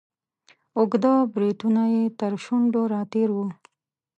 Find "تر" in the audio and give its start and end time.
2.19-2.31